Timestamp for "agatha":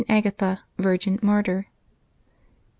0.09-0.61